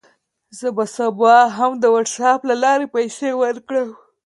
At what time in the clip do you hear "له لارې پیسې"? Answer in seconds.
2.49-3.29